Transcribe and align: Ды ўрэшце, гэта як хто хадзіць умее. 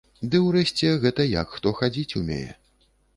Ды 0.35 0.39
ўрэшце, 0.45 0.89
гэта 1.03 1.25
як 1.33 1.53
хто 1.57 1.73
хадзіць 1.81 2.17
умее. 2.21 2.51